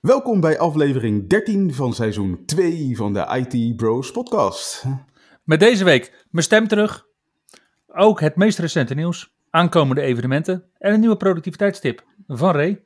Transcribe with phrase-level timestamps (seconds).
[0.00, 4.84] Welkom bij aflevering 13 van seizoen 2 van de IT Bros podcast.
[5.44, 7.06] Met deze week mijn stem terug.
[7.86, 12.84] Ook het meest recente nieuws, aankomende evenementen en een nieuwe productiviteitstip van Ray.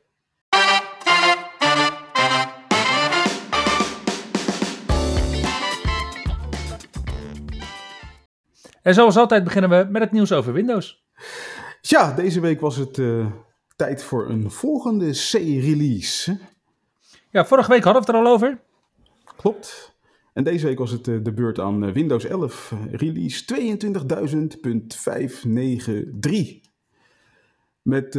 [8.83, 11.05] En zoals altijd beginnen we met het nieuws over Windows.
[11.81, 13.27] Ja, deze week was het uh,
[13.77, 16.39] tijd voor een volgende C-release.
[17.31, 18.61] Ja, vorige week hadden we het er al over.
[19.37, 19.99] Klopt.
[20.33, 23.45] En deze week was het uh, de beurt aan uh, Windows 11, release
[26.65, 26.69] 22.593.
[27.83, 28.19] Met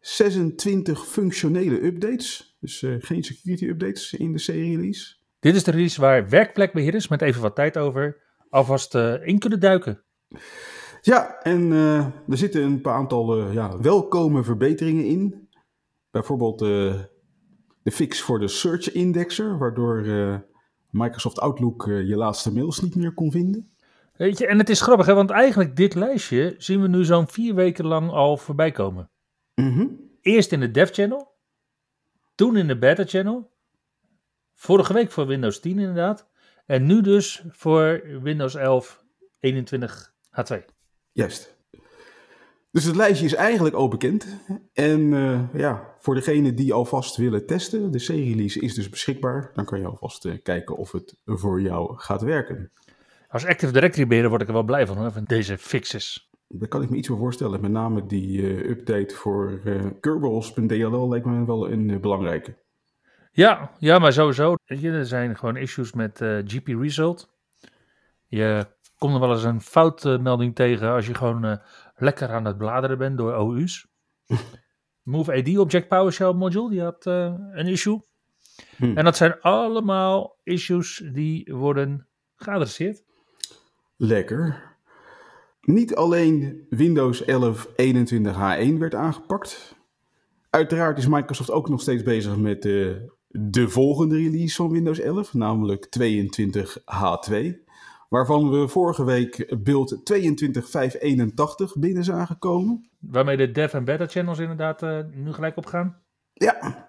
[0.00, 5.16] 26 functionele updates, dus geen security updates in de C-release.
[5.38, 10.04] Dit is de release waar werkplekbeheerders met even wat tijd over alvast in kunnen duiken.
[11.00, 15.48] Ja, en uh, er zitten een paar aantal uh, ja, welkome verbeteringen in.
[16.10, 16.94] Bijvoorbeeld uh,
[17.86, 20.06] de fix voor de Search Indexer, waardoor
[20.90, 23.70] Microsoft Outlook je laatste mails niet meer kon vinden.
[24.16, 27.28] Weet je, en het is grappig, hè, want eigenlijk dit lijstje zien we nu zo'n
[27.28, 29.10] vier weken lang al voorbij komen.
[29.54, 30.10] Mm -hmm.
[30.20, 31.34] Eerst in de Dev Channel,
[32.34, 33.50] toen in de Beta Channel,
[34.54, 36.28] vorige week voor Windows 10 inderdaad,
[36.66, 39.04] en nu dus voor Windows 11
[39.40, 40.56] 21 H2.
[41.12, 41.55] Juist.
[42.76, 44.26] Dus het lijstje is eigenlijk al bekend.
[44.72, 49.50] En uh, ja, voor degenen die alvast willen testen, de C-release is dus beschikbaar.
[49.54, 52.70] Dan kan je alvast uh, kijken of het voor jou gaat werken.
[53.28, 56.30] Als Active Directory beheerder word ik er wel blij van, hoor, van deze fixes.
[56.48, 57.60] Daar kan ik me iets voor voorstellen.
[57.60, 59.60] Met name die uh, update voor
[60.00, 62.56] Kerbals.dll lijkt me wel een belangrijke.
[63.32, 64.54] Ja, ja, maar sowieso.
[64.64, 67.28] Er zijn gewoon issues met GP Result.
[68.26, 68.66] Je
[68.98, 71.60] komt er wel eens een foutmelding tegen als je gewoon
[71.96, 73.86] lekker aan het bladeren bent door OU's.
[75.02, 78.00] Move AD Object PowerShell module, die had uh, een issue.
[78.76, 78.96] Hmm.
[78.96, 83.04] En dat zijn allemaal issues die worden geadresseerd.
[83.96, 84.74] Lekker.
[85.60, 89.76] Niet alleen Windows 11 21H1 werd aangepakt.
[90.50, 92.96] Uiteraard is Microsoft ook nog steeds bezig met uh,
[93.28, 97.65] de volgende release van Windows 11, namelijk 22H2
[98.08, 102.90] waarvan we vorige week beeld 22581 binnen zagen komen.
[103.00, 105.96] Waarmee de dev en beta channels inderdaad uh, nu gelijk opgaan?
[106.32, 106.88] Ja.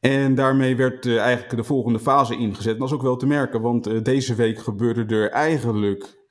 [0.00, 2.72] En daarmee werd uh, eigenlijk de volgende fase ingezet.
[2.72, 6.26] En dat is ook wel te merken, want uh, deze week gebeurde er eigenlijk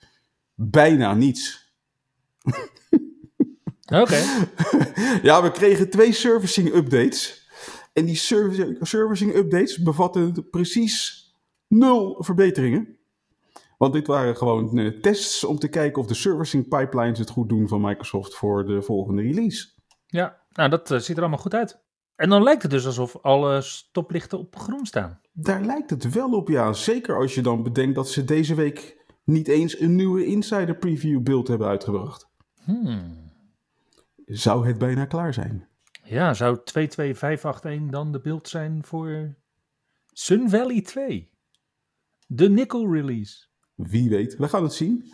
[0.56, 1.74] bijna niets.
[3.86, 4.02] Oké.
[4.02, 4.24] Okay.
[5.30, 7.50] ja, we kregen twee servicing updates.
[7.94, 11.26] En die servicing, servicing updates bevatten precies
[11.68, 13.00] nul verbeteringen.
[13.82, 17.50] Want dit waren gewoon uh, tests om te kijken of de servicing pipelines het goed
[17.50, 19.70] doen van Microsoft voor de volgende release.
[20.06, 21.84] Ja, nou dat uh, ziet er allemaal goed uit.
[22.16, 25.20] En dan lijkt het dus alsof alle stoplichten op groen staan.
[25.32, 26.74] Daar lijkt het wel op, ja.
[26.74, 31.22] Zeker als je dan bedenkt dat ze deze week niet eens een nieuwe insider preview
[31.22, 32.30] build hebben uitgebracht.
[32.64, 33.32] Hmm.
[34.26, 35.68] Zou het bijna klaar zijn?
[36.04, 39.36] Ja, zou 22581 dan de beeld zijn voor
[40.06, 41.32] Sun Valley 2?
[42.28, 43.50] De nickel release.
[43.76, 45.12] Wie weet, we gaan het zien.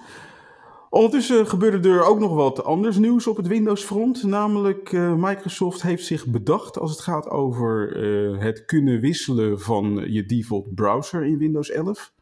[0.89, 4.23] Ondertussen gebeurde er ook nog wat anders nieuws op het Windows-front.
[4.23, 10.03] Namelijk, uh, Microsoft heeft zich bedacht als het gaat over uh, het kunnen wisselen van
[10.07, 12.13] je default browser in Windows 11.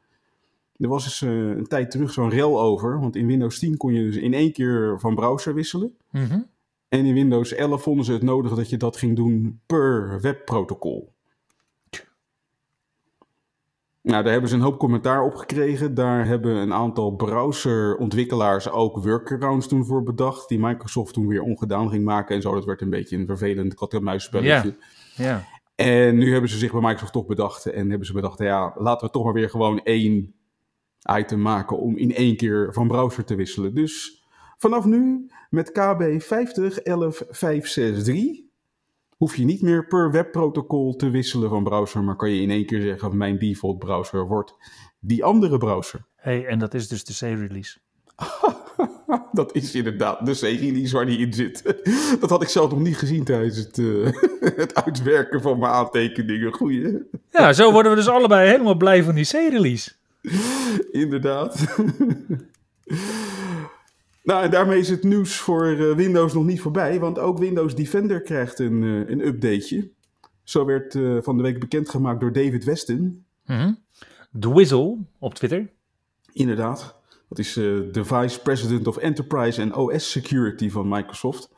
[0.77, 3.93] Er was eens uh, een tijd terug zo'n rel over, want in Windows 10 kon
[3.93, 5.95] je dus in één keer van browser wisselen.
[6.11, 6.47] Mm -hmm.
[6.89, 11.13] En in Windows 11 vonden ze het nodig dat je dat ging doen per webprotocol.
[14.05, 15.93] Nou, daar hebben ze een hoop commentaar op gekregen.
[15.93, 20.49] Daar hebben een aantal browserontwikkelaars ook workarounds toen voor bedacht.
[20.49, 22.53] Die Microsoft toen weer ongedaan ging maken en zo.
[22.53, 24.75] Dat werd een beetje een vervelend kat-en-muisspelletje.
[25.15, 25.43] Ja, ja.
[25.75, 27.65] En nu hebben ze zich bij Microsoft toch bedacht.
[27.65, 30.35] En hebben ze bedacht, ja, laten we toch maar weer gewoon één
[31.17, 33.73] item maken om in één keer van browser te wisselen.
[33.73, 34.23] Dus
[34.57, 38.44] vanaf nu met KB 5011563
[39.15, 42.65] hoef je niet meer per webprotocol te wisselen van browser, maar kan je in één
[42.65, 44.55] keer zeggen: mijn default browser wordt
[44.99, 46.05] die andere browser.
[46.15, 47.77] hey, en dat is dus de C-release.
[49.31, 51.63] dat is inderdaad de C-release waar die in zit.
[52.21, 54.11] Dat had ik zelf nog niet gezien tijdens het, uh,
[54.63, 56.53] het uitwerken van mijn aantekeningen.
[56.53, 56.97] Goeie.
[57.31, 59.91] Ja, zo worden we dus allebei helemaal blij van die C-release.
[60.91, 61.65] Inderdaad.
[64.25, 67.75] Nou, en daarmee is het nieuws voor uh, Windows nog niet voorbij, want ook Windows
[67.75, 69.89] Defender krijgt een, uh, een updateje.
[70.43, 72.97] Zo werd van de week bekendgemaakt door David Weston.
[72.97, 73.79] Mm -hmm.
[74.39, 75.69] Dwizzle op Twitter.
[76.33, 76.95] Inderdaad.
[77.29, 81.49] Dat is de Vice President of Enterprise and OS Security van Microsoft.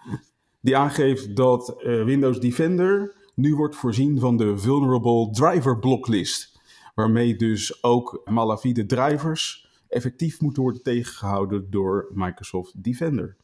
[0.61, 6.59] Die aangeeft dat Windows Defender nu wordt voorzien van de Vulnerable Driver Blocklist.
[6.95, 13.35] Waarmee dus ook malafide drivers effectief moeten worden tegengehouden door Microsoft Defender.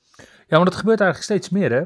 [0.48, 1.84] Ja, maar dat gebeurt eigenlijk steeds meer hè.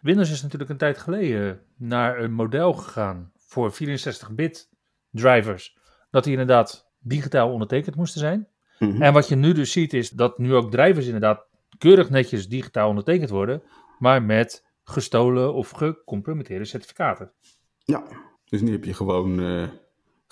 [0.00, 4.68] Windows is natuurlijk een tijd geleden naar een model gegaan voor 64-bit
[5.10, 5.78] drivers.
[6.10, 8.48] Dat die inderdaad digitaal ondertekend moesten zijn.
[8.78, 9.02] Mm -hmm.
[9.02, 11.46] En wat je nu dus ziet is dat nu ook drivers inderdaad
[11.78, 13.62] keurig netjes digitaal ondertekend worden,
[13.98, 17.32] maar met gestolen of gecompromitteerde certificaten.
[17.78, 18.04] Ja,
[18.44, 19.68] dus nu heb je gewoon uh,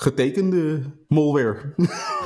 [0.00, 1.74] getekende malware.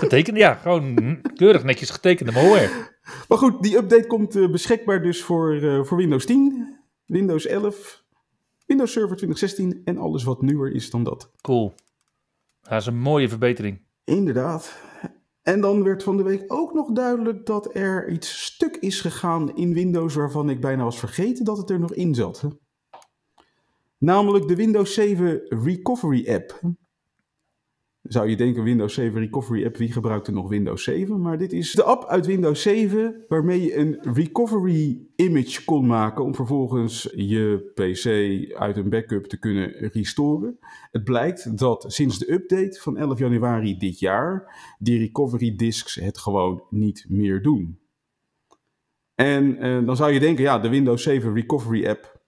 [0.05, 2.93] Getekende, ja, gewoon keurig netjes getekende malware.
[3.29, 6.77] Maar goed, die update komt uh, beschikbaar dus voor, uh, voor Windows 10,
[7.07, 8.05] Windows 11,
[8.67, 11.31] Windows Server 2016 en alles wat nieuwer is dan dat.
[11.41, 11.75] Cool.
[12.61, 13.83] Dat is een mooie verbetering.
[14.05, 14.77] Inderdaad.
[15.43, 19.57] En dan werd van de week ook nog duidelijk dat er iets stuk is gegaan
[19.57, 22.49] in Windows waarvan ik bijna was vergeten dat het er nog in zat.
[23.99, 26.61] Namelijk de Windows 7 Recovery App.
[28.05, 31.21] Zou je denken Windows 7 Recovery App, wie gebruikt er nog Windows 7?
[31.21, 36.25] Maar dit is de app uit Windows 7 waarmee je een recovery image kon maken
[36.25, 40.59] om vervolgens je PC uit een backup te kunnen restoren.
[40.91, 46.19] Het blijkt dat sinds de update van 11 januari dit jaar die recovery disks het
[46.19, 47.79] gewoon niet meer doen.
[49.15, 52.21] En eh, dan zou je denken, ja, de Windows 7 Recovery App,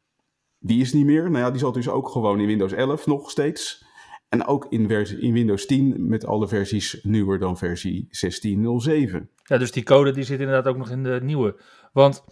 [0.58, 1.31] die is niet meer.
[1.31, 3.86] Nou ja, die zat dus ook gewoon in Windows 11 nog steeds.
[4.28, 4.87] En ook in,
[5.32, 9.17] Windows 10 met alle versies nieuwer dan versie 16.07.
[9.43, 11.61] Ja, dus die code die zit inderdaad ook nog in de nieuwe.
[11.93, 12.25] Want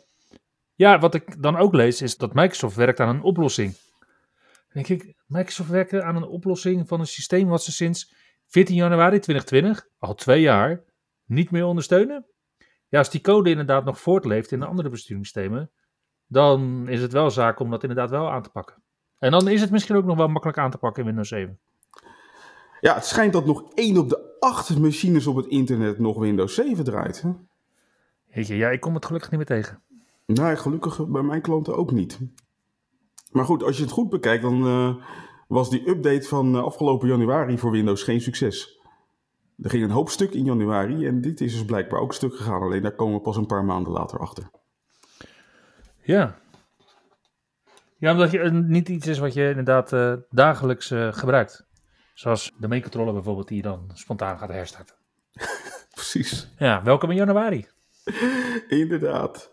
[0.75, 3.75] ja, wat ik dan ook lees is dat Microsoft werkt aan een oplossing.
[4.41, 8.15] Dan denk ik, Microsoft werkt aan een oplossing van een systeem wat ze sinds
[8.47, 10.85] 14 januari 2020, al twee jaar,
[11.25, 12.27] niet meer ondersteunen.
[12.89, 15.71] Ja, als die code inderdaad nog voortleeft in de andere besturingssystemen,
[16.27, 18.83] dan is het wel zaak om dat inderdaad wel aan te pakken.
[19.19, 21.61] En dan is het misschien ook nog wel makkelijk aan te pakken in Windows 7.
[22.85, 26.55] Ja, het schijnt dat nog één op de acht machines op het internet nog Windows
[26.55, 27.23] 7 draait.
[27.23, 27.31] Hè?
[28.25, 29.83] Jeetje, ja, ik kom het gelukkig niet meer tegen.
[30.27, 32.19] Nee, gelukkig bij mijn klanten ook niet.
[33.31, 34.95] Maar goed, als je het goed bekijkt, dan uh,
[35.49, 38.81] was die update van uh, afgelopen januari voor Windows geen succes.
[39.63, 42.63] Er ging een hoop stuk in januari en dit is dus blijkbaar ook stuk gegaan.
[42.63, 44.51] Alleen daar komen we pas een paar maanden later achter.
[46.03, 46.39] Ja.
[47.97, 51.73] Ja, omdat je, niet iets is wat je inderdaad uh, dagelijks gebruikt.
[52.15, 54.97] Zoals de main-controller bijvoorbeeld, die je dan spontaan gaat herstarten.
[55.95, 56.49] Precies.
[56.59, 57.67] Ja, welkom in januari.
[58.69, 59.53] Inderdaad.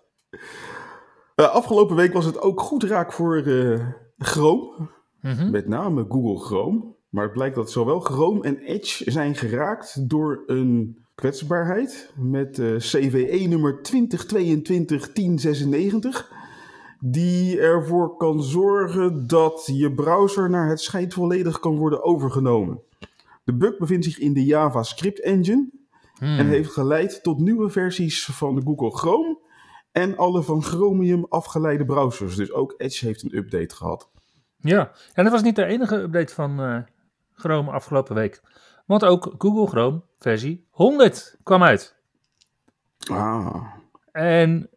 [1.35, 3.87] Uh, afgelopen week was het ook goed raak voor uh,
[4.17, 4.89] Chrome.
[5.21, 5.51] Mm -hmm.
[5.51, 6.83] Met name Google Chrome.
[7.09, 12.77] Maar het blijkt dat zowel Chrome en Edge zijn geraakt door een kwetsbaarheid met uh,
[12.77, 13.81] CVE nummer 2022-1096
[17.03, 22.81] die ervoor kan zorgen dat je browser naar het schijnt volledig kan worden overgenomen.
[23.43, 25.69] De bug bevindt zich in de JavaScript engine
[26.17, 26.37] hmm.
[26.37, 29.39] en heeft geleid tot nieuwe versies van de Google Chrome
[29.91, 32.35] en alle van Chromium afgeleide browsers.
[32.35, 34.09] Dus ook Edge heeft een update gehad.
[34.57, 36.77] Ja, en dat was niet de enige update van uh,
[37.33, 38.41] Chrome afgelopen week.
[38.85, 41.95] Want ook Google Chrome versie 100 kwam uit.
[43.11, 43.73] Ah.
[44.11, 44.69] En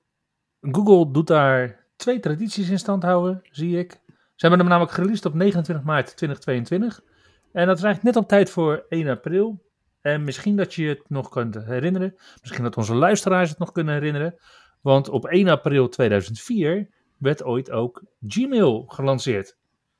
[0.60, 4.00] Google doet daar twee tradities in stand houden, zie ik.
[4.34, 7.00] Ze hebben hem namelijk gereleased op 29 maart 2022.
[7.52, 9.62] En dat is eigenlijk net op tijd voor 1 april.
[10.00, 12.14] En misschien dat je het nog kunt herinneren.
[12.40, 14.34] Misschien dat onze luisteraars het nog kunnen herinneren.
[14.80, 19.56] Want op 1 april 2004 werd ooit ook Gmail gelanceerd.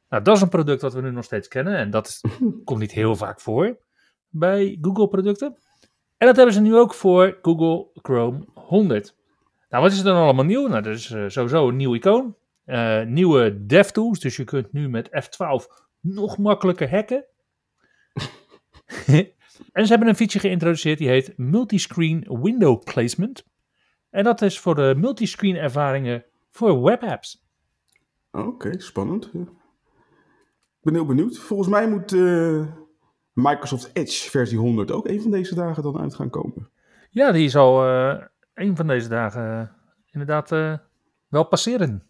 [0.09, 1.77] Nou, dat is een product dat we nu nog steeds kennen.
[1.77, 2.21] En dat
[2.65, 3.79] komt niet heel vaak voor
[4.29, 5.57] bij Google producten.
[6.17, 9.15] En dat hebben ze nu ook voor Google Chrome 100.
[9.75, 10.66] Nou, wat is er dan allemaal nieuw?
[10.66, 12.37] Nou, dat is uh, sowieso een nieuw icoon.
[12.66, 17.25] Uh, nieuwe DevTools, dus je kunt nu met F12 nog makkelijker hacken.
[19.73, 23.47] en ze hebben een feature geïntroduceerd die heet Multiscreen Window Placement.
[24.11, 27.47] En dat is voor de multiscreen ervaringen voor webapps.
[28.31, 29.25] Oké, okay, spannend.
[29.35, 29.49] Ik
[30.81, 31.38] ben heel benieuwd.
[31.38, 32.66] Volgens mij moet uh,
[33.33, 36.71] Microsoft Edge versie 100 ook een van deze dagen dan uit gaan komen.
[37.11, 37.83] Ja, die zal
[38.54, 39.66] een van deze dagen eh,
[40.11, 40.75] inderdaad eh,
[41.28, 42.02] wel passeren.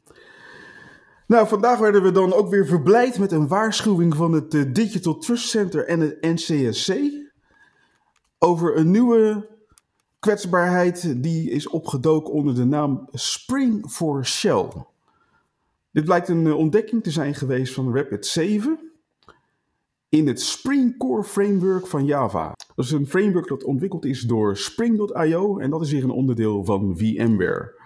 [1.26, 5.18] Nou, vandaag werden we dan ook weer verblijd met een waarschuwing van het eh, Digital
[5.18, 6.94] Trust Center en het NCSC
[8.38, 9.48] over een nieuwe
[10.18, 14.68] kwetsbaarheid die is opgedoken onder de naam Spring for Shell.
[15.90, 18.93] Dit blijkt een ontdekking te zijn geweest van Rapid 7
[20.14, 22.52] in het Spring Core Framework van Java.
[22.74, 26.64] Dat is een framework dat ontwikkeld is door Spring.io en dat is weer een onderdeel
[26.64, 27.80] van VMware.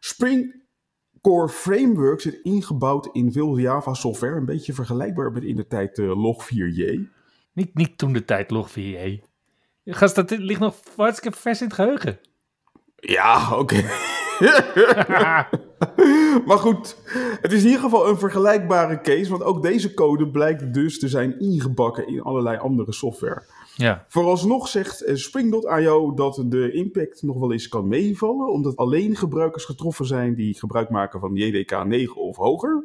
[0.00, 0.62] Spring
[1.20, 5.98] Core Framework zit ingebouwd in veel Java software, een beetje vergelijkbaar met in de tijd
[5.98, 7.00] uh, Log4j.
[7.52, 9.30] Niet, niet toen de tijd Log4j.
[9.84, 12.18] Gast, dat ligt nog hartstikke vers in het geheugen.
[12.96, 13.84] Ja, oké.
[16.46, 16.96] maar goed,
[17.40, 21.08] het is in ieder geval een vergelijkbare case, want ook deze code blijkt dus te
[21.08, 23.42] zijn ingebakken in allerlei andere software.
[23.76, 24.04] Ja.
[24.08, 29.64] Vooralsnog zegt eh, Spring.io dat de impact nog wel eens kan meevallen, omdat alleen gebruikers
[29.64, 32.84] getroffen zijn die gebruik maken van JDK 9 of hoger,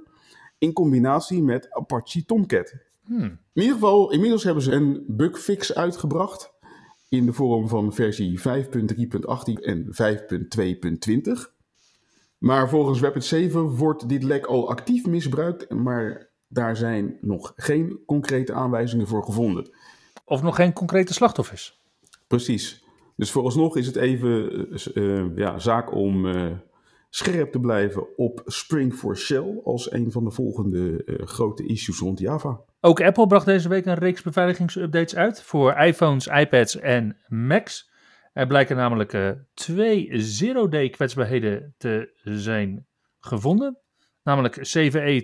[0.58, 2.74] in combinatie met Apache Tomcat.
[3.06, 3.40] Hmm.
[3.54, 6.54] In ieder geval, inmiddels hebben ze een bugfix uitgebracht
[7.10, 8.44] in de vorm van versie 5.3.18
[9.62, 11.57] en 5.2.20.
[12.38, 18.00] Maar volgens Rapid 7 wordt dit lek al actief misbruikt, maar daar zijn nog geen
[18.06, 19.70] concrete aanwijzingen voor gevonden.
[20.26, 21.82] Of nog geen concrete slachtoffers.
[22.28, 22.84] Precies.
[23.16, 26.52] Dus vooralsnog is het even uh, ja, zaak om uh,
[27.10, 32.00] scherp te blijven op Spring for Shell als een van de volgende uh, grote issues
[32.00, 32.60] rond Java.
[32.82, 37.90] Ook Apple bracht deze week een reeks beveiligingsupdates uit voor iPhones, iPads en Macs.
[38.38, 42.88] Er blijken namelijk uh, twee zero-day kwetsbaarheden te zijn
[43.20, 43.78] gevonden.
[44.24, 45.22] Namelijk CVE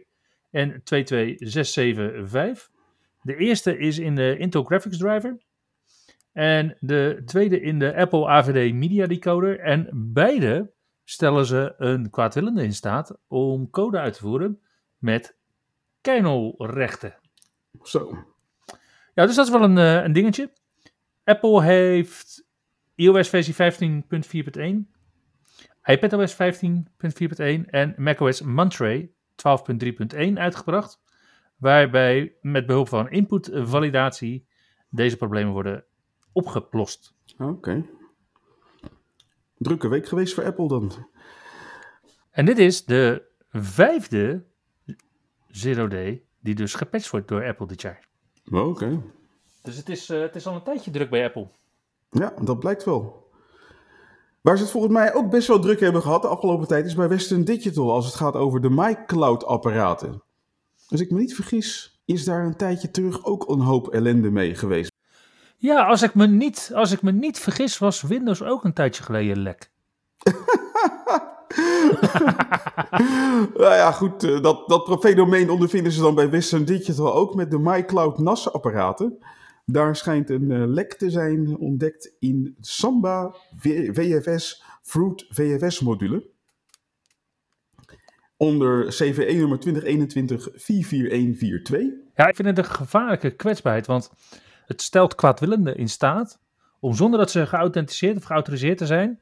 [0.00, 0.08] 2022-22674
[0.50, 2.70] en 22675.
[3.22, 5.42] De eerste is in de Intel Graphics Driver.
[6.32, 9.60] En de tweede in de Apple AVD Media Decoder.
[9.60, 10.72] En beide
[11.04, 14.60] stellen ze een kwaadwillende in staat om code uit te voeren
[14.98, 15.36] met
[16.00, 17.18] kernelrechten.
[17.82, 18.33] Zo.
[19.14, 20.52] Ja, dus dat is wel een, uh, een dingetje.
[21.24, 22.46] Apple heeft
[22.94, 24.92] iOS versie 15.4.1,
[25.84, 31.02] iPadOS 15.4.1 en macOS Monterey 12.3.1 uitgebracht.
[31.56, 34.46] Waarbij met behulp van inputvalidatie
[34.88, 35.84] deze problemen worden
[36.32, 37.14] opgeplost.
[37.32, 37.44] Oké.
[37.44, 37.90] Okay.
[39.58, 41.08] Drukke week geweest voor Apple dan.
[42.30, 44.44] En dit is de vijfde
[45.48, 48.08] Zero Day die dus gepatcht wordt door Apple dit jaar.
[48.46, 48.58] Oké.
[48.58, 49.00] Okay.
[49.62, 51.48] Dus het is, uh, het is al een tijdje druk bij Apple.
[52.10, 53.30] Ja, dat blijkt wel.
[54.40, 56.94] Waar ze het volgens mij ook best wel druk hebben gehad de afgelopen tijd is
[56.94, 60.22] bij Western Digital als het gaat over de MyCloud-apparaten.
[60.88, 64.54] Als ik me niet vergis, is daar een tijdje terug ook een hoop ellende mee
[64.54, 64.92] geweest.
[65.56, 69.02] Ja, als ik me niet, als ik me niet vergis, was Windows ook een tijdje
[69.02, 69.70] geleden lek.
[73.54, 77.58] nou ja, goed, dat, dat fenomeen ondervinden ze dan bij Western Digital ook met de
[77.58, 79.18] MyCloud NAS-apparaten.
[79.66, 86.32] Daar schijnt een uh, lek te zijn ontdekt in Samba VFS Fruit VFS module.
[88.36, 89.62] Onder CVE nummer 2021-44142.
[92.14, 94.10] Ja, ik vind het een gevaarlijke kwetsbaarheid, want
[94.66, 96.40] het stelt kwaadwillenden in staat
[96.80, 99.20] om zonder dat ze geauthenticeerd of geautoriseerd te zijn,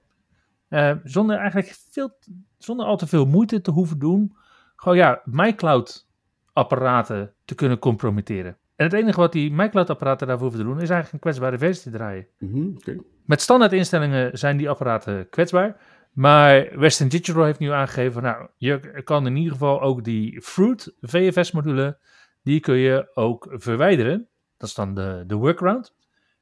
[0.73, 2.19] uh, zonder eigenlijk veel,
[2.59, 4.37] zonder al te veel moeite te hoeven doen,
[4.77, 6.09] gewoon ja, MyCloud
[6.53, 8.57] apparaten te kunnen compromitteren.
[8.77, 11.83] En het enige wat die MyCloud-apparaten daarvoor hoeven te doen, is eigenlijk een kwetsbare versie
[11.91, 12.27] te draaien.
[12.39, 13.01] Mm -hmm, okay.
[13.25, 15.77] Met standaard instellingen zijn die apparaten kwetsbaar.
[16.13, 20.95] Maar Western Digital heeft nu aangegeven, nou, je kan in ieder geval ook die Fruit
[21.01, 21.99] VFS-module,
[22.43, 24.29] die kun je ook verwijderen.
[24.57, 25.95] Dat is dan de, de workaround.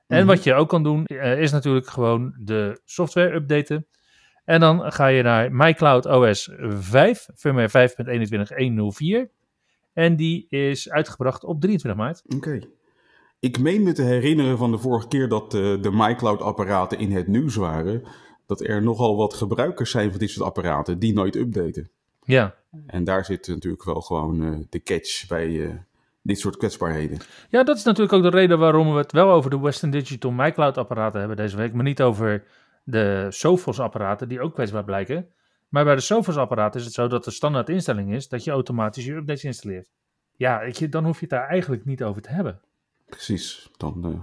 [0.06, 0.26] En mm -hmm.
[0.26, 3.87] wat je ook kan doen, uh, is natuurlijk gewoon de software updaten.
[4.50, 7.88] En dan ga je naar MyCloud OS 5, firmware
[9.28, 9.33] 5.21.104.
[9.92, 12.23] En die is uitgebracht op 23 maart.
[12.25, 12.37] Oké.
[12.37, 12.69] Okay.
[13.40, 17.26] Ik meen me te herinneren van de vorige keer dat de, de MyCloud-apparaten in het
[17.26, 18.02] nieuws waren.
[18.47, 21.90] Dat er nogal wat gebruikers zijn van dit soort apparaten die nooit updaten.
[22.25, 22.54] Ja.
[22.87, 25.75] En daar zit natuurlijk wel gewoon uh, de catch bij uh,
[26.23, 27.19] dit soort kwetsbaarheden.
[27.49, 30.30] Ja, dat is natuurlijk ook de reden waarom we het wel over de Western Digital
[30.30, 31.73] MyCloud-apparaten hebben deze week.
[31.73, 32.45] Maar niet over
[32.90, 35.28] de Sophos-apparaten die ook kwetsbaar blijken.
[35.68, 39.04] Maar bij de Sophos-apparaten is het zo dat de standaard instelling is dat je automatisch
[39.04, 39.90] je updates installeert.
[40.37, 42.61] Ja, dan hoef je het daar eigenlijk niet over te hebben.
[43.06, 43.70] Precies.
[43.76, 44.20] Dan, uh,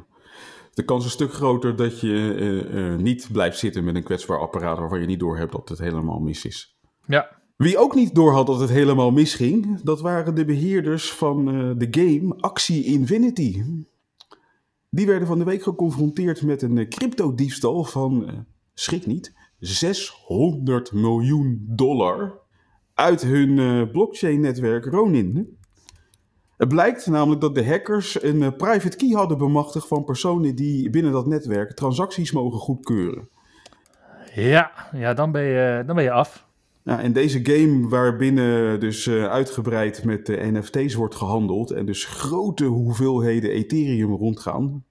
[0.74, 4.04] de kans is een stuk groter dat je uh, uh, niet blijft zitten met een
[4.04, 6.78] kwetsbaar apparaat waarvan je niet doorhebt dat het helemaal mis is.
[7.06, 7.36] Ja.
[7.56, 11.46] Wie ook niet doorhad dat het helemaal misging, dat waren de beheerders van
[11.78, 13.64] de game Axie Infinity.
[14.90, 18.34] Die werden van de week geconfronteerd met een eh, cryptodiefstal van, eh,
[18.80, 22.40] schrik niet, 600 miljoen dollar
[22.94, 25.58] uit hun eh, blockchain-netwerk Ronin.
[26.58, 30.90] Het blijkt namelijk dat de hackers een eh, private key hadden bemachtigd van personen die
[30.90, 33.30] binnen dat netwerk transacties mogen goedkeuren.
[34.34, 36.46] Ja, ja dan, ben je, dan ben je af.
[36.84, 42.66] Ja, en deze game waarbinnen dus eh, uitgebreid met NFT's wordt gehandeld en dus grote
[42.66, 44.86] hoeveelheden Ethereum rondgaan.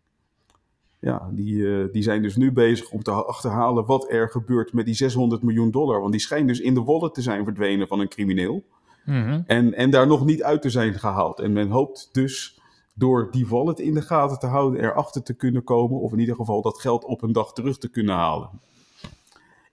[1.01, 4.85] Ja, die, eh, die zijn dus nu bezig om te achterhalen wat er gebeurt met
[4.85, 6.01] die 600 miljoen dollar.
[6.01, 8.65] Want die schijnt dus in de wallet te zijn verdwenen van een crimineel.
[9.05, 9.43] Mhm.
[9.47, 11.41] En, en daar nog niet uit te zijn gehaald.
[11.41, 12.61] En men hoopt dus
[12.95, 16.01] door die wallet in de gaten te houden erachter te kunnen komen.
[16.01, 18.51] Of in ieder geval dat geld op een dag terug te kunnen halen.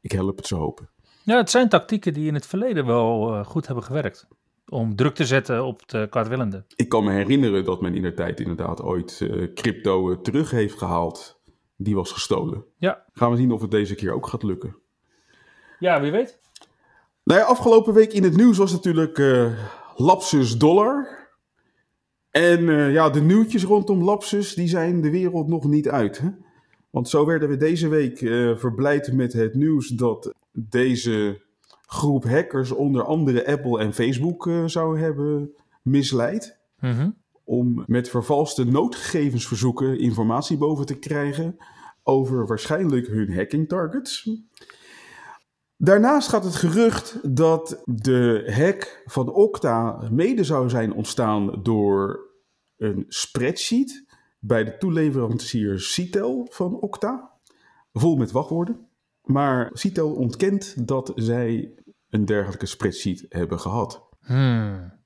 [0.01, 0.89] Ik help het zo hopen.
[1.23, 4.27] Ja, het zijn tactieken die in het verleden wel eh, goed hebben gewerkt.
[4.69, 6.65] Om druk te zetten op de kwaadwillenden.
[6.75, 10.51] Ik kan me herinneren dat men in de tijd inderdaad ooit eh, crypto eh, terug
[10.51, 11.41] heeft gehaald.
[11.77, 12.65] Die was gestolen.
[12.77, 13.05] Ja.
[13.13, 14.75] Gaan we zien of het deze keer ook gaat lukken.
[15.79, 16.39] Ja, wie weet.
[17.23, 19.51] Nou ja, afgelopen week in het nieuws was natuurlijk eh,
[19.95, 21.21] Lapsus Dollar.
[22.29, 26.17] En ja, de nieuwtjes rondom Lapsus, die zijn de wereld nog niet uit.
[26.17, 26.29] Hè?
[26.89, 28.17] Want zo werden we deze week
[28.59, 31.41] verblijd met het nieuws dat deze
[31.93, 36.59] groep hackers onder andere Apple en Facebook eh, zou hebben misleid.
[36.79, 37.09] Mhm.
[37.43, 41.57] Om met vervalste noodgegevensverzoeken informatie boven te krijgen
[42.03, 44.29] over waarschijnlijk hun hacking targets.
[45.77, 52.19] Daarnaast gaat het gerucht dat de hack van Okta mede zou zijn ontstaan door
[52.77, 54.05] een spreadsheet
[54.39, 57.31] bij de toeleverancier Citel van Okta,
[57.93, 58.87] vol met wachtwoorden.
[59.23, 61.73] Maar Citel ontkent dat zij
[62.13, 64.09] een dergelijke spreadsheet hebben gehad.
[64.19, 65.01] Hmm.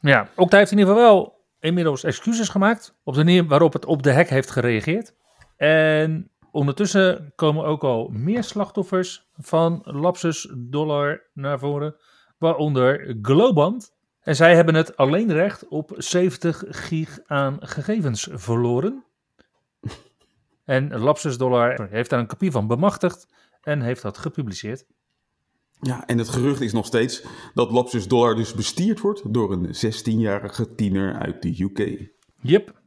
[0.00, 3.84] Ja, Okta heeft in ieder geval wel inmiddels excuses gemaakt op de manier waarop het
[3.84, 5.14] op de hack heeft gereageerd.
[5.56, 11.96] En ondertussen komen ook al meer slachtoffers van Lapsus Dollar naar voren,
[12.38, 13.94] waaronder Globant.
[14.20, 19.04] En zij hebben het alleen recht op 70 gig aan gegevens verloren.
[20.64, 23.26] En Lapsus Dollar heeft daar een kopie van bemachtigd
[23.60, 24.86] en heeft dat gepubliceerd.
[25.84, 29.66] Ja, en het gerucht is nog steeds dat Lapsus Dollar dus bestierd wordt door een
[29.66, 32.10] 16-jarige tiener uit de UK.
[32.40, 32.80] Yep.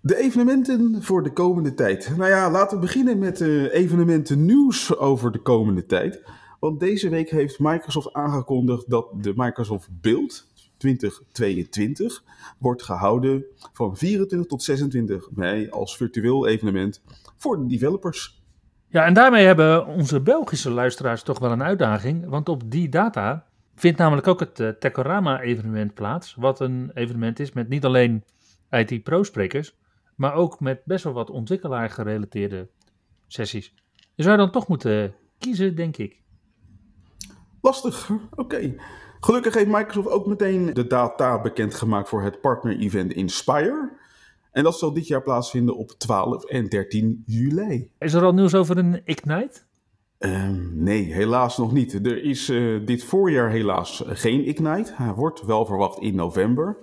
[0.00, 2.16] De evenementen voor de komende tijd.
[2.16, 6.22] Nou ja, laten we beginnen met de evenementen nieuws over de komende tijd.
[6.60, 12.24] Want deze week heeft Microsoft aangekondigd dat de Microsoft Build 2022
[12.58, 17.02] wordt gehouden van 24 tot 26 mei als virtueel evenement
[17.36, 18.42] voor de developers.
[18.88, 22.28] Ja, en daarmee hebben onze Belgische luisteraars toch wel een uitdaging.
[22.28, 26.34] Want op die data vindt namelijk ook het uh, Tekorama-evenement plaats.
[26.34, 28.24] Wat een evenement is met niet alleen
[28.70, 29.76] IT-pro-sprekers,
[30.14, 32.68] maar ook met best wel wat ontwikkelaar-gerelateerde
[33.26, 33.74] sessies.
[34.14, 36.22] Je zou dan toch moeten kiezen, denk ik.
[37.60, 38.40] Lastig, oké.
[38.40, 38.76] Okay.
[39.24, 43.92] Gelukkig heeft Microsoft ook meteen de data bekendgemaakt voor het partner-event Inspire.
[44.52, 47.90] En dat zal dit jaar plaatsvinden op 12 en 13 juli.
[47.98, 49.60] Is er al nieuws over een Ignite?
[50.18, 51.94] Um, nee, helaas nog niet.
[51.94, 54.92] Er is uh, dit voorjaar helaas geen Ignite.
[54.94, 56.76] Hij wordt wel verwacht in november.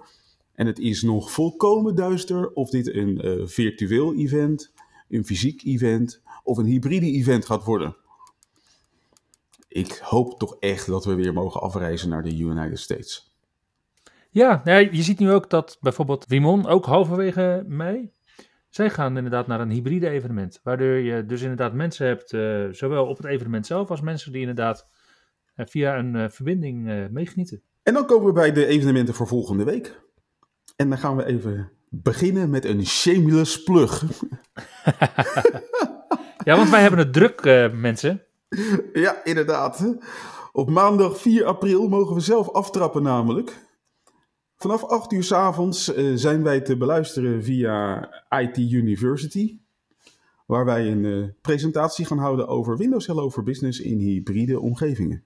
[0.55, 4.73] En het is nog volkomen duister of dit een uh, virtueel event,
[5.09, 7.95] een fysiek event of een hybride event gaat worden.
[9.71, 13.33] Ik hoop toch echt dat we weer mogen afreizen naar de United States.
[14.29, 18.11] Ja, ja, je ziet nu ook dat bijvoorbeeld Wimon ook halverwege mei.
[18.69, 20.59] Zij gaan inderdaad naar een hybride evenement.
[20.63, 24.41] Waardoor je dus inderdaad mensen hebt, uh, zowel op het evenement zelf als mensen die
[24.41, 24.87] inderdaad
[25.55, 27.61] uh, via een uh, verbinding meegenieten.
[27.83, 30.01] En dan komen we bij de evenementen voor volgende week.
[30.75, 34.03] En dan gaan we even beginnen met een shameless plug.
[36.45, 38.25] ja, want wij hebben het druk, mensen.
[38.93, 39.95] Ja, inderdaad.
[40.51, 43.69] Op maandag 4 april mogen we zelf aftrappen namelijk.
[44.55, 49.59] Vanaf 8 uur s avonds uh, zijn wij te beluisteren via IT University.
[50.45, 55.23] Waar wij een uh, presentatie gaan houden over Windows Hello for Business in hybride omgevingen.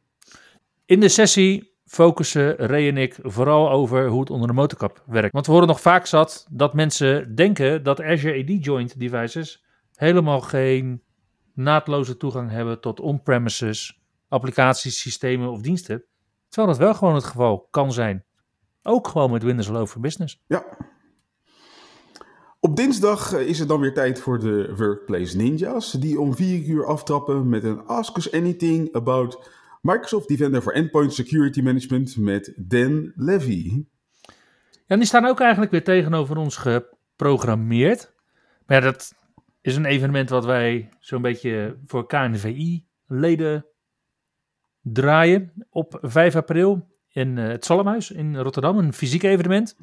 [0.85, 5.33] In de sessie focussen Ray en ik vooral over hoe het onder de motorkap werkt.
[5.33, 9.63] Want we horen nog vaak zat dat mensen denken dat Azure AD Joint devices
[9.95, 11.01] helemaal geen
[11.55, 16.03] naadloze toegang hebben tot on-premises applicaties, systemen of diensten.
[16.49, 18.23] Terwijl dat wel gewoon het geval kan zijn.
[18.83, 20.43] Ook gewoon met Windows Hello for Business.
[20.47, 20.65] Ja.
[22.59, 26.85] Op dinsdag is het dan weer tijd voor de Workplace Ninjas, die om 4 uur
[26.85, 29.49] aftrappen met een Ask Us Anything about
[29.81, 33.85] Microsoft Defender for Endpoint Security Management met Dan Levy.
[34.85, 38.13] Ja, die staan ook eigenlijk weer tegenover ons geprogrammeerd.
[38.65, 39.13] Maar ja, dat
[39.65, 43.65] is een evenement wat wij zo'n beetje voor KNVI-leden
[44.81, 48.77] draaien op 5 april in uh, het Zalmhuis in Rotterdam.
[48.77, 49.77] Een fysiek evenement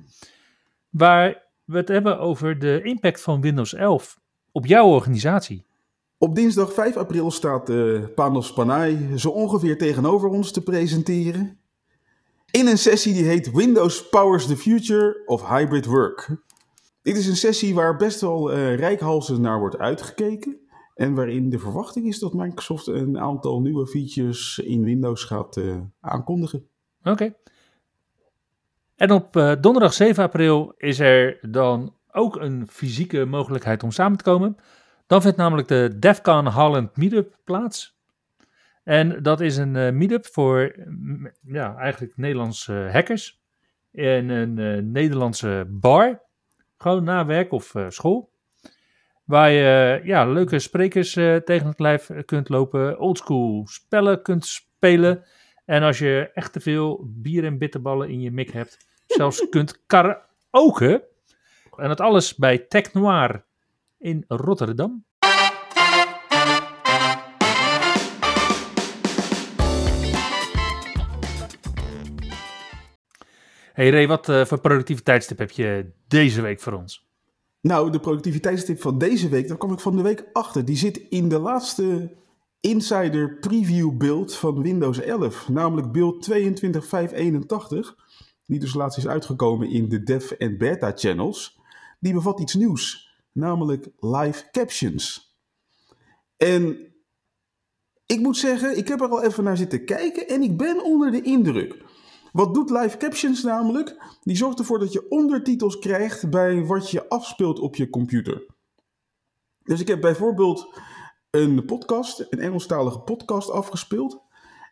[0.90, 4.21] waar we het hebben over de impact van Windows 11
[4.53, 5.64] op jouw organisatie.
[6.18, 11.59] Op dinsdag 5 april staat uh, Panos Panay zo ongeveer tegenover ons te presenteren.
[12.51, 16.31] In een sessie die heet Windows Powers the Future of Hybrid Work.
[17.03, 20.61] Dit is een sessie waar best wel uh, naar wordt uitgekeken.
[20.95, 25.77] En waarin de verwachting is dat Microsoft een aantal nieuwe features in Windows gaat uh,
[26.01, 26.69] aankondigen.
[27.03, 27.35] Oké.
[28.97, 34.19] En op uh, donderdag 7 april is er dan ook een fysieke mogelijkheid om samen
[34.19, 34.57] te komen.
[35.07, 38.01] Dan vindt namelijk de DEFCON Holland Meetup plaats.
[38.85, 40.75] En dat is een meetup voor
[41.43, 43.43] ja, eigenlijk Nederlandse hackers.
[43.91, 46.23] In een Nederlandse bar.
[46.83, 48.31] Gewoon na werk of uh, school.
[49.25, 51.12] Waar je ja, leuke sprekers
[51.45, 52.99] tegen het lijf kunt lopen.
[52.99, 55.25] Oldschool spellen kunt spelen.
[55.64, 58.87] En als je echt te veel bier en bitterballen in je mik hebt.
[59.07, 61.09] Zelfs kunt karaoke.
[61.77, 63.45] En dat alles bij Tech Noir
[63.99, 65.05] in Rotterdam.
[73.72, 77.06] Hey Ray, wat uh, voor productiviteitstip heb je deze week voor ons?
[77.61, 80.64] Nou, de productiviteitstip van deze week, daar kwam ik van de week achter.
[80.64, 82.14] Die zit in de laatste
[82.61, 85.48] insider preview build van Windows 11.
[85.48, 87.96] Namelijk build 22581.
[88.46, 91.58] Die dus laatst is uitgekomen in de dev en beta channels.
[92.00, 93.11] Die bevat iets nieuws.
[93.32, 95.35] Namelijk live captions.
[96.37, 96.92] En
[98.06, 101.11] ik moet zeggen, ik heb er al even naar zitten kijken en ik ben onder
[101.11, 101.90] de indruk.
[102.33, 103.97] Wat doet live captions namelijk?
[104.23, 108.47] Die zorgt ervoor dat je ondertitels krijgt bij wat je afspeelt op je computer.
[109.62, 110.79] Dus ik heb bijvoorbeeld
[111.31, 114.23] een podcast, een Engelstalige podcast afgespeeld.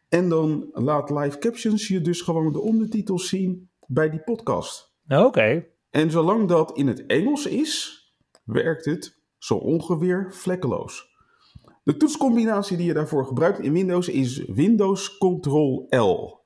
[0.08, 4.94] En dan laat live captions je dus gewoon de ondertitels zien bij die podcast.
[5.08, 5.66] Oké.
[5.90, 8.04] En zolang dat in het Engels is,
[8.44, 11.08] werkt het zo ongeveer vlekkeloos.
[11.82, 16.39] De toetscombinatie die je daarvoor gebruikt in Windows is Windows Ctrl L.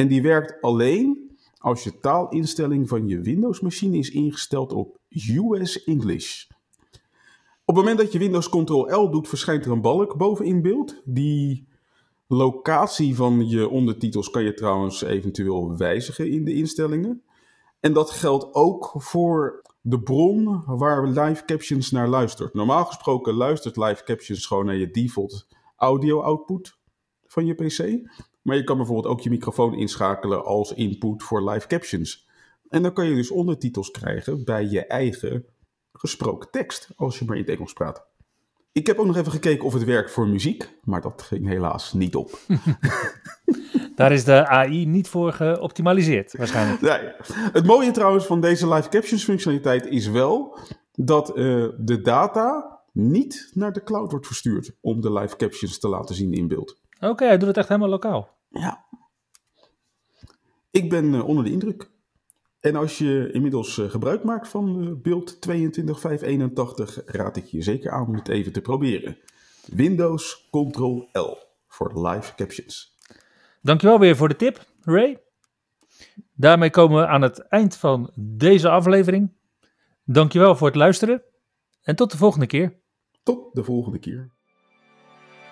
[0.00, 6.46] En die werkt alleen als je taalinstelling van je Windows-machine is ingesteld op US English.
[7.64, 10.62] Op het moment dat je Windows Ctrl L doet, verschijnt er een balk boven in
[10.62, 11.02] beeld.
[11.04, 11.68] Die
[12.26, 17.22] locatie van je ondertitels kan je trouwens eventueel wijzigen in de instellingen.
[17.80, 22.54] En dat geldt ook voor de bron waar live captions naar luistert.
[22.54, 26.78] Normaal gesproken luistert live captions gewoon naar je default audio output
[27.26, 28.08] van je PC.
[28.42, 32.28] Maar je kan bijvoorbeeld ook je microfoon inschakelen als input voor live captions.
[32.68, 35.44] En dan kan je dus ondertitels krijgen bij je eigen
[35.92, 38.08] gesproken tekst, als je maar in het Engels praat.
[38.72, 41.92] Ik heb ook nog even gekeken of het werkt voor muziek, maar dat ging helaas
[41.92, 42.38] niet op.
[43.96, 46.80] Daar is de AI niet voor geoptimaliseerd, waarschijnlijk.
[46.80, 47.12] Nee.
[47.52, 50.58] Het mooie trouwens van deze live captions functionaliteit is wel
[50.94, 55.88] dat uh, de data niet naar de cloud wordt verstuurd om de live captions te
[55.88, 56.80] laten zien in beeld.
[57.00, 58.38] Oké, okay, hij doet het echt helemaal lokaal.
[58.48, 58.86] Ja.
[60.70, 61.90] Ik ben uh, onder de indruk.
[62.60, 67.90] En als je inmiddels uh, gebruik maakt van uh, beeld 22581, raad ik je zeker
[67.90, 69.18] aan om het even te proberen.
[69.66, 71.36] Windows Ctrl L
[71.68, 72.96] voor live captions.
[73.62, 75.22] Dankjewel weer voor de tip, Ray.
[76.34, 79.32] Daarmee komen we aan het eind van deze aflevering.
[80.04, 81.22] Dankjewel voor het luisteren
[81.82, 82.80] en tot de volgende keer.
[83.22, 84.30] Tot de volgende keer.